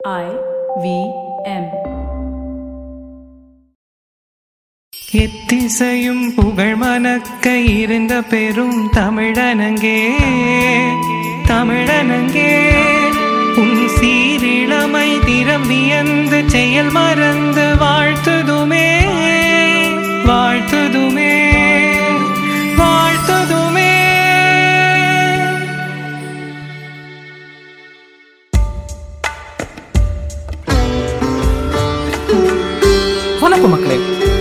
I 0.00 0.26
V 0.82 0.86
M. 1.52 1.64
எத்திசையும் 5.18 6.22
புகழ் 6.36 6.76
மணக்க 6.76 7.46
இருந்த 7.72 8.14
பெரும் 8.22 8.78
தமிழனங்கே 8.96 9.98
தமிழனங்கே 11.46 12.52
உன் 13.62 13.82
சீரிழமை 13.96 15.08
திறம் 15.26 15.66
வியந்து 15.66 16.40
செயல் 16.48 16.90
மறந்து 16.90 17.66
வாழ்த்துதுமே 17.82 18.88
வாழ்த்துதுமே 20.28 21.32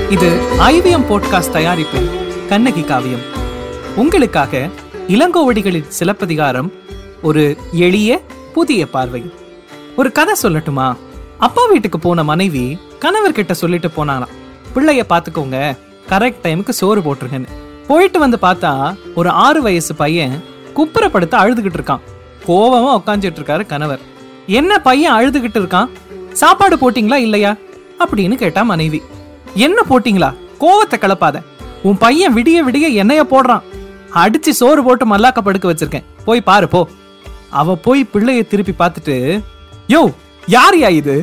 இது 0.10 0.58
ஐவிஎம் 0.60 1.06
போட்காஸ்ட் 1.10 1.50
தயாரிப்பு 1.50 2.00
கண்ணகி 2.50 2.82
காவியம். 2.82 3.20
உங்களுக்காக 3.96 4.70
இளங்கோவடிகளின் 5.08 5.88
சிலப்பதிகாரம் 5.88 6.72
ஒரு 7.22 7.58
எளிய 7.72 8.22
புதிய 8.54 8.88
பார்வை. 8.88 9.32
ஒரு 9.96 10.12
கதை 10.12 10.36
சொல்லட்டுமா? 10.44 10.96
அப்பா 11.38 11.66
வீட்டுக்கு 11.66 12.00
போன 12.00 12.24
மனைவி 12.24 12.78
கணவர்கிட்ட 13.00 13.52
சொல்லிட்டு 13.52 13.88
போனாலாம் 13.88 14.34
பிள்ளைய 14.76 15.04
பாத்துக்கோங்க 15.10 15.78
கரெக்ட் 16.10 16.44
டைமுக்கு 16.44 16.70
சோறு 16.70 17.02
போட்டுருங்கன்னு. 17.02 17.48
போயிட்டு 17.88 18.20
வந்து 18.20 18.38
பார்த்தா 18.42 18.96
ஒரு 19.16 19.30
ஆறு 19.30 19.62
வயசு 19.62 19.96
பையன் 19.96 20.44
குப்புறப்படுத்த 20.76 21.36
அழுதுகிட்டு 21.36 21.80
இருக்கான். 21.80 22.00
கோவமா 22.48 23.02
உட்காந்துட்டு 23.02 23.40
இருக்காரு 23.40 23.66
கணவர். 23.66 24.00
என்ன 24.48 24.80
பையன் 24.80 25.14
அழுதுகிட்டு 25.14 25.60
இருக்கான்? 25.62 25.90
சாப்பாடு 26.34 26.76
போட்டீங்களா 26.76 27.16
இல்லையா? 27.16 27.56
அப்படின்னு 28.00 28.36
கேட்டா 28.36 28.64
மனைவி. 28.64 29.02
என்ன 29.66 29.80
போட்டீங்களா? 29.90 30.30
கோவத்தை 30.62 30.98
கிளப்பாத 31.02 31.38
உன் 31.88 31.98
பையன் 32.04 32.36
விடிய 32.36 32.58
விடிய 32.68 32.88
என்னைய 33.02 33.22
போடுறான். 33.32 33.66
அடிச்சு 34.22 34.52
சோறு 34.60 34.82
போட்டு 34.84 35.06
மல்லாக்க 35.12 35.40
படுக்க 35.42 35.66
வச்சிருக்கேன். 35.72 36.08
போய் 36.26 36.48
பாரு 36.50 36.68
போ. 36.68 36.82
அவ 37.60 37.76
போய் 37.86 38.02
பிள்ளைய 38.14 38.42
திருப்பி 38.48 38.74
பார்த்துட்டு 38.80 39.16
யோ 39.94 40.02
யார் 40.56 40.76
யா 40.76 40.90
இது? 41.02 41.16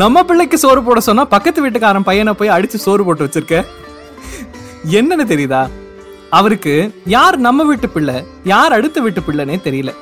நம்ம 0.00 0.22
பிள்ளைக்கு 0.28 0.58
சோறு 0.58 0.80
போட 0.82 1.00
சொன்னா 1.00 1.24
பக்கத்து 1.34 1.62
வீட்டுக்காரன் 1.64 2.08
பையனை 2.08 2.32
போய் 2.32 2.54
அடிச்சு 2.56 2.78
சோறு 2.84 3.04
போட்டு 3.04 3.26
வச்சிருக்க? 3.26 3.58
என்னன்னு 4.98 5.26
தெரியுதா? 5.32 5.62
அவருக்கு 6.38 6.74
யார் 7.16 7.36
நம்ம 7.46 7.64
வீட்டு 7.64 7.88
பிள்ளை 7.88 8.16
யார் 8.44 8.76
அடுத்த 8.78 9.00
வீட்டு 9.00 9.20
பிள்ளைனே 9.20 9.56
தெரியல. 9.66 9.92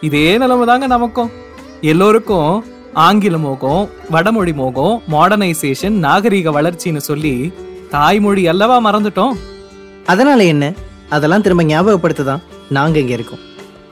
இதே 0.00 0.24
நிலைமை 0.38 0.64
தாங்க 0.66 0.86
நமக்கும். 0.86 1.30
எல்லோருக்கும் 1.92 2.50
ஆங்கில 2.96 3.38
மோகம் 3.38 3.88
வடமொழி 4.10 4.52
மோகம் 4.52 5.02
மாடர்னைசேஷன் 5.10 5.98
நாகரீக 6.02 6.50
வளர்ச்சின்னு 6.50 6.96
சொல்லி 6.96 7.52
தாய்மொழி 7.90 8.48
அல்லவா 8.48 8.76
மறந்துட்டோம்? 8.84 9.32
அதனால 10.06 10.44
என்ன? 10.44 10.72
அதெல்லாம் 11.08 11.42
திரும்ப 11.42 11.62
ஞாபகப்படுத்ததான் 11.62 12.42
நாங்க 12.68 12.98
இங்க 12.98 13.12
இருக்கோம். 13.12 13.38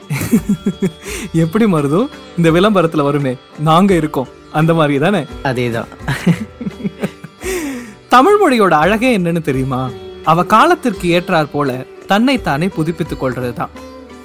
எப்படி 1.33 1.65
மருதோ? 1.65 2.07
இந்த 2.37 2.51
விளம்பரத்துல 2.51 3.03
வருமே 3.03 3.37
நாங்க 3.59 3.95
இருக்கோம். 3.95 4.29
அந்த 4.53 4.75
மாதிரி 4.75 4.99
தானே? 4.99 5.25
அதேதான் 5.43 5.87
தமிழ் 8.09 8.37
மொழியோட 8.41 8.71
அழகே 8.71 9.19
என்னன்னு 9.19 9.43
தெரியுமா? 9.43 9.91
அவ 10.25 10.45
காலத்திற்கு 10.45 11.21
ஏற்றாற் 11.21 11.51
போல 11.53 11.85
தன்னைத்தானே 12.07 12.69
புதுப்பித்துக் 12.69 13.25
கொள்றதுதான். 13.25 13.69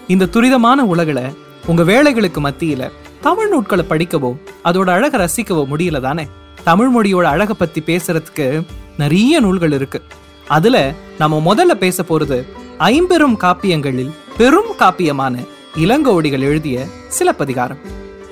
இந்த 0.08 0.26
துரிதமான 0.26 0.86
உலகில 0.96 1.36
உங்க 1.66 1.84
வேலைகளுக்கு 1.84 2.40
மத்தியில 2.40 2.92
தமிழ் 3.22 3.48
நூட்களை 3.48 3.86
படிக்கவோ 3.90 4.38
அதோட 4.64 4.90
அழகை 4.90 5.20
ரசிக்கவோ 5.20 5.64
முடியல 5.72 6.02
தானே? 6.02 6.28
தமிழ் 6.64 6.90
மொழியோட 6.96 7.22
அழகை 7.22 7.56
பத்தி 7.60 7.82
பேசுறதுக்கு 7.82 8.66
நிறைய 8.98 9.40
நூல்கள் 9.40 9.72
இருக்கு. 9.72 10.02
அதுல 10.48 10.94
நம்ம 11.18 11.54
முதல்ல 11.54 11.74
பேச 11.74 12.04
போறது 12.04 12.46
ஐம்பெரும் 12.78 13.40
காப்பியங்களில் 13.40 14.12
பெரும் 14.38 14.72
காப்பியமான 14.80 15.48
இளங்கோடிகள் 15.76 16.40
எழுதிய 16.40 16.86
சிலப்பதிகாரம் 17.08 17.78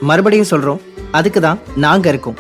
மறுபடியும் 0.02 0.52
சொல்றோம் 0.52 0.82
அதுக்கு 1.12 1.42
தான் 1.42 1.60
நாங்க 1.76 2.10
இருக்கோம். 2.10 2.38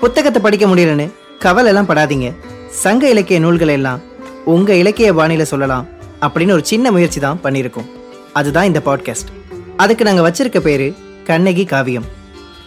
புத்தகத்தை 0.00 0.42
படிக்க 0.42 0.66
முடியலன்னு 0.66 1.12
கவலை 1.38 1.68
எல்லாம் 1.68 1.88
படாதீங்க. 1.88 2.34
சங்க 2.68 3.08
இலக்கிய 3.08 3.38
நூல்களை 3.38 3.74
எல்லாம் 3.74 4.00
உங்க 4.44 4.74
இலக்கிய 4.74 5.14
பாணியில 5.14 5.42
சொல்லலாம் 5.42 5.86
அப்படின்னு 6.20 6.52
ஒரு 6.52 6.64
சின்ன 6.64 6.90
முயற்சி 6.90 7.20
தான் 7.20 7.40
பண்ணியிருக்கோம். 7.42 7.90
அதுதான் 8.32 8.64
இந்த 8.64 8.82
பாட்காஸ்ட். 8.84 9.30
அதுக்கு 9.76 10.04
நாங்கள் 10.04 10.30
வச்சிருக்க 10.30 10.60
பேரு 10.60 10.94
கண்ணகி 11.24 11.64
காவியம். 11.64 12.06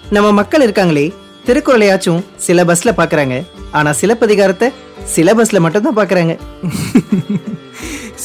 நம்ம 0.09 0.31
மக்கள் 0.31 0.63
இருக்காங்களே 0.65 1.13
திருக்குறளையாச்சும் 1.45 2.23
சில 2.35 2.63
பஸ்ல 2.63 2.91
பாக்குறாங்க. 2.97 3.35
ஆனா 3.71 3.91
சிலப்பதிகாரத்தை 3.91 4.67
சிலபஸ்ல 5.15 5.59
மட்டும் 5.59 5.85
தான் 5.87 5.97
பாக்குறாங்க. 5.99 6.33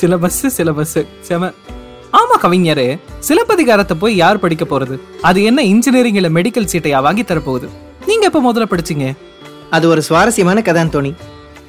சிலபஸ் 0.01 0.41
சிலபஸ் 0.57 1.07
செம. 1.21 1.53
ஆமா 2.13 2.37
கவிஞரே 2.43 2.99
சிலப்பதிகாரத்தை 3.19 3.97
போய் 3.99 4.17
யார் 4.17 4.39
படிக்க 4.39 4.65
போறது? 4.65 4.99
அது 5.23 5.43
என்ன 5.43 5.63
இன்ஜினியரிங் 5.63 6.15
இல்ல 6.15 6.29
மெடிக்கல் 6.29 6.71
சீட்டையா 6.73 7.03
வாங்கி 7.03 7.23
தரப்போகுது? 7.23 7.69
நீங்க 8.07 8.25
எப்ப 8.27 8.53
முதல்ல 8.53 8.67
படிச்சீங்க? 8.71 9.17
அது 9.71 9.89
ஒரு 9.89 10.03
சுவாரஸ்யமான 10.03 10.61
கதான் 10.61 10.95
தோணி. 10.95 11.13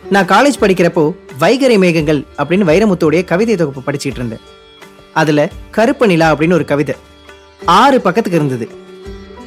நான் 0.09 0.25
காலேஜ் 0.25 0.61
படிக்கிறப்போ 0.61 1.03
வைகரை 1.39 1.77
மேகங்கள் 1.77 2.21
அப்படின்னு 2.37 2.69
வைரமுத்துடைய 2.69 3.23
கவிதை 3.23 3.55
தொகுப்பு 3.55 3.91
படிச்சிட்டு 3.91 4.19
இருந்தேன். 4.19 4.43
அதுல 5.13 5.49
கருப்பு 5.71 6.07
நிலா 6.07 6.35
அப்படின்னு 6.35 6.53
ஒரு 6.53 6.65
கவிதை. 6.65 6.95
ஆறு 7.65 8.01
பக்கத்துக்கு 8.01 8.39
இருந்தது. 8.39 8.69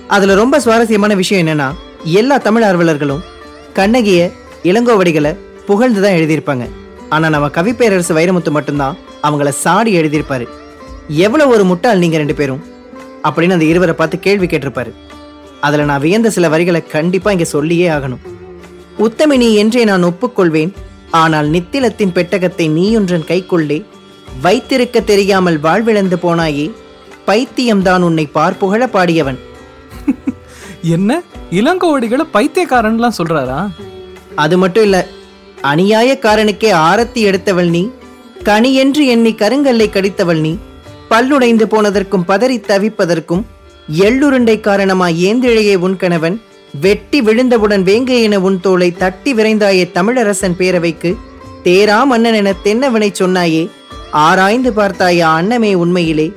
அதுல 0.08 0.34
ரொம்ப 0.34 0.60
சுவாரஸ்யமான 0.60 1.14
விஷயம் 1.14 1.46
என்னன்னா 1.46 1.74
எல்லா 2.04 2.38
தமிழ் 2.38 2.62
ஆர்வலர்களும் 2.62 3.20
கண்ணகிய 3.72 4.32
இளங்கோவடிகளை 4.62 5.36
புகழ்ந்து 5.66 6.02
தான் 6.02 6.12
எழுதியிருப்பாங்க. 6.12 6.68
ஆனா 7.08 7.28
நம்ம 7.28 7.48
கவிப்பேரரசு 7.48 8.08
வைரமுத்து 8.08 8.50
மட்டும்தான் 8.50 8.96
அவங்கள 9.22 9.48
சாடி 9.48 9.96
எழுதியிருப்பாரு. 9.96 10.48
எவ்வளவு 11.08 11.52
ஒரு 11.52 11.64
முட்டாள் 11.64 11.98
நீங்க 11.98 12.16
ரெண்டு 12.16 12.34
பேரும்? 12.34 12.64
அப்படின்னு 13.24 13.52
அந்த 13.52 13.64
இருவரை 13.64 13.94
பார்த்து 13.94 14.18
கேள்வி 14.18 14.46
கேட்டிருப்பாரு. 14.46 14.92
அதுல 15.60 15.84
நான் 15.84 16.00
வியந்த 16.00 16.30
சில 16.30 16.48
வரிகளை 16.48 16.86
கண்டிப்பா 16.86 17.30
இங்க 17.30 17.44
சொல்லியே 17.44 17.88
ஆகணும். 17.88 18.18
உத்தமினி 18.98 19.54
என்றே 19.54 19.84
நான் 19.84 20.04
ஒப்புக்கொள்வேன். 20.04 20.72
ஆனால் 21.10 21.48
நித்திலத்தின் 21.48 22.12
பெட்டகத்தை 22.12 22.70
நீயொன்றன் 22.70 23.24
கைக்குள்ளே 23.24 23.84
வைத்திருக்க 24.40 25.00
தெரியாமல் 25.00 25.60
வாழ்விழந்து 25.60 26.16
போனாயே 26.22 26.72
பைத்தியம்தான் 27.32 28.02
உன்னை 28.02 28.24
பார்ப்புகழ 28.34 28.86
பாடியவன். 28.86 29.38
என்ன? 30.96 31.10
இளங்கோவடிகளை 31.50 32.24
பைத்தியக்காரன்லாம் 32.34 33.18
சொல்றாரா? 33.18 33.58
அது 34.34 34.58
மட்டும் 34.58 34.84
இல்ல 34.84 34.98
அநியாயக்காரனுக்கே 35.62 36.70
ஆரத்தி 36.88 37.20
எடுத்தவள் 37.28 37.70
நீ 37.70 37.82
கனியென்று 38.44 39.02
எண்ணி 39.06 39.32
கருங்கல்லை 39.32 39.88
கடித்தவள் 39.90 40.40
நீ 40.40 40.52
பல்லுடைந்து 41.10 41.64
போனதற்கும் 41.64 42.26
பதறி 42.28 42.56
தவிப்பதற்கும் 42.60 43.42
எள்ளுருண்டை 44.06 44.60
காரணமாய் 44.60 45.20
ஏந்திழையே 45.28 45.74
உன் 45.76 45.96
கணவன் 45.96 46.36
வெட்டி 46.80 47.20
விழுந்தவுடன் 47.20 47.82
வேங்கை 47.82 48.22
என 48.22 48.40
உன் 48.40 48.60
தோளை 48.60 48.96
தட்டி 48.96 49.34
விரைந்தாயே 49.34 49.84
தமிழரசன் 49.94 50.58
பேரவைக்கு 50.58 51.10
தேரா 51.64 52.04
மன்னன் 52.04 52.34
என 52.34 52.54
தென்னவனை 52.64 53.10
சொன்னாயே 53.18 53.68
ஆராய்ந்து 54.10 54.72
பார்த்தாயா 54.72 55.28
அன்னமே 55.34 55.74
உண்மையிலே 55.74 56.28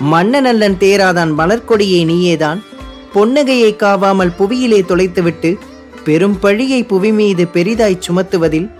மன்னனல்லன் 0.00 0.76
தேராதான் 0.76 1.32
மலர்க்கொடியே 1.38 2.04
நீயேதான். 2.04 2.62
பொன்னகையை 3.14 3.76
காவாமல் 3.76 4.34
புவியிலே 4.38 4.80
தொலைத்துவிட்டு 4.82 5.58
பெரும் 6.04 6.38
பழியை 6.38 6.84
புவி 6.84 7.12
மீது 7.12 7.48
பெரிதாய் 7.52 7.98
சுமத்துவதில் 7.98 8.70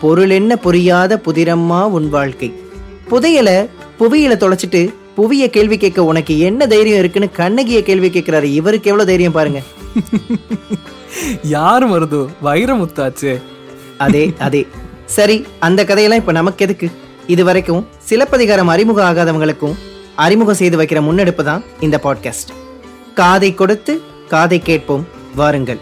பொருள் 0.00 0.30
என்ன 0.30 0.56
புரியாத 0.56 1.20
புதிரம்மா 1.24 1.84
உன் 1.84 2.08
வாழ்க்கை. 2.08 2.52
புதையல 3.10 3.68
புவியில 3.98 4.36
தொலைச்சிட்டு 4.36 4.94
புவிய 5.14 5.50
கேள்வி 5.50 5.76
கேட்க 5.76 6.04
உனக்கு 6.04 6.38
என்ன 6.38 6.66
தைரியம் 6.66 6.98
இருக்குன்னு 6.98 7.30
கண்ணகிய 7.30 7.82
கேள்வி 7.82 8.08
கேட்கிறாரு. 8.08 8.42
இவருக்கு 8.42 8.90
எவ்வளவு 8.90 9.06
தைரியம் 9.06 9.32
பாருங்க. 9.32 9.62
யார் 11.42 11.90
மருதோ? 11.90 12.26
வைரமுத்தாச்சு. 12.44 13.42
அதே 13.98 14.32
அதே. 14.38 14.66
சரி 15.04 15.46
அந்த 15.58 15.84
கதையெல்லாம் 15.84 16.20
இப்ப 16.20 16.32
நமக்கு 16.32 16.64
எதுக்கு? 16.64 16.90
இது 17.26 17.44
வரைக்கும் 17.44 17.86
சிலப்பதிகாரம் 17.98 18.68
அறிமுகம் 18.68 19.16
ஆகாதவங்களுக்கும் 19.16 19.74
அறிமுகம் 20.16 20.54
செய்து 20.54 20.78
வைக்கிற 20.78 21.00
முன்னெடுப்பு 21.00 21.44
தான் 21.44 21.62
இந்த 21.80 22.00
பாட்காஸ்ட் 22.02 22.52
காதை 23.14 23.54
கொடுத்து 23.54 24.00
காதை 24.28 24.58
கேட்போம். 24.58 25.06
வாருங்கள். 25.34 25.78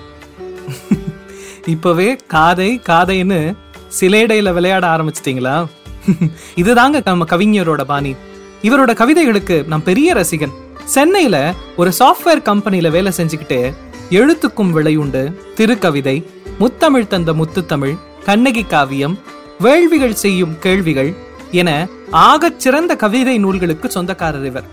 இப்பவே 1.66 2.16
காதை 2.16 2.80
காதைன்னு 2.88 3.56
சிலேடையில 4.00 4.52
விளையாட 4.52 4.86
ஆரம்பிச்சிட்டீங்களா? 4.86 5.66
இதுதாங்க 6.56 7.00
நம்ம 7.04 7.24
கவிஞரோட 7.24 7.84
பாணி. 7.84 8.14
இவரோட 8.62 8.94
கவிதைகளுக்கு 8.94 9.66
நான் 9.66 9.82
பெரிய 9.82 10.14
ரசிகன். 10.14 10.52
சென்னையில 10.84 11.54
ஒரு 11.76 11.92
சாஃப்ட்வேர் 11.98 12.42
கம்பெனியில 12.44 12.90
வேலை 12.90 13.12
செஞ்சுக்கிட்டு 13.16 13.74
எழுத்துக்கும் 14.10 14.72
விளையுண்டு 14.74 15.34
திருக்கவிதை 15.56 16.24
முத்தமிழ் 16.58 17.06
தந்த 17.06 17.32
முத்துத்தமிழ் 17.32 17.98
கண்ணகி 18.24 18.62
காவியம் 18.62 19.18
வேள்விகள் 19.58 20.14
செய்யும் 20.14 20.58
கேள்விகள் 20.58 21.14
என 21.50 21.88
ஆகச் 22.12 22.60
சிறந்த 22.60 22.96
கவிதை 22.96 23.38
நூல்களுக்கு 23.38 23.90
சொந்தக்காரர் 23.90 24.44
இவர். 24.44 24.64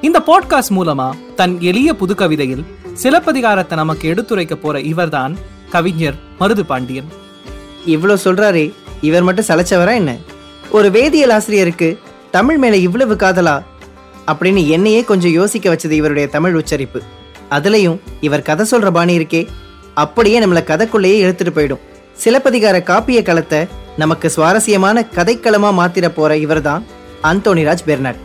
இந்த 0.00 0.22
பாட்காஸ்ட் 0.26 0.72
மூலமா 0.76 1.10
தன் 1.34 1.60
எளிய 1.60 1.94
புது 1.94 2.14
கவிதையில் 2.14 2.64
சிலப்பதிகாரத்தை 2.94 3.78
நமக்கு 3.78 4.14
எடுத்துரைக்க 4.14 4.54
போற 4.54 4.80
இவர்தான் 4.80 5.36
கவிஞர் 5.70 6.14
மருது 6.40 6.60
பாண்டியன் 6.60 7.12
இவ்வளோ 7.86 8.16
சொல்றாரே 8.24 8.72
இவர் 9.00 9.22
மட்டும் 9.22 9.44
சலைச்சவரா 9.44 9.94
என்ன? 9.94 10.16
ஒரு 10.70 10.90
வேதியியல் 10.90 11.32
ஆசிரியருக்கு 11.32 11.98
தமிழ் 12.30 12.56
மேல 12.56 12.76
இவ்வளவு 12.76 13.14
காதலா? 13.14 13.62
அப்படின்னு 14.26 14.68
என்னையே 14.68 15.04
கொஞ்சம் 15.04 15.30
யோசிக்க 15.30 15.74
வச்சது 15.74 15.90
இவருடைய 15.90 16.28
தமிழ் 16.28 16.54
உச்சரிப்பு. 16.54 17.02
அதுலயும் 17.50 17.98
இவர் 18.20 18.42
கதை 18.42 18.66
சொல்ற 18.70 18.90
பாணி 18.90 19.18
இருக்கே 19.18 19.46
அப்படியே 19.94 20.40
நம்மள 20.40 20.58
கதைக்குள்ளேயே 20.58 21.24
இழுத்துட்டு 21.24 21.50
போயிடும். 21.54 21.80
சிலப்பதிகார 22.12 22.78
காப்பிய 22.78 23.22
களத்தை 23.22 23.66
நமக்கு 23.98 24.30
சுவாரஸ்யமான 24.30 25.06
கதைக்களமா 25.14 25.72
மாத்திர 25.72 26.08
போற 26.08 26.36
இவர்தான் 26.36 26.84
அந்தோணிராஜ் 27.22 27.78
பெர்னாட். 27.86 28.18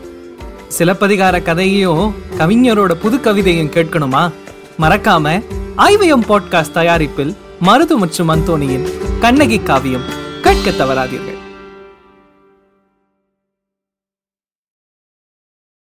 சிலப்பதிகார 0.67 1.41
கதையையும் 1.41 2.15
கவிஞரோட 2.37 2.93
புது 2.93 3.17
கவிதையும் 3.17 3.69
கேட்கணுமா? 3.69 4.31
மறக்காம 4.79 5.43
ஐவிஎம் 5.77 6.25
பாட்காஸ்ட் 6.27 6.71
தயாரிப்பில் 6.71 7.35
மருது 7.61 7.95
மற்றும் 7.95 8.29
அந்தோனியின் 8.29 8.87
கண்ணகி 9.19 9.59
காவியம் 9.59 10.01
கேட்க 10.41 10.69
தவறாதீர்கள். 10.69 11.42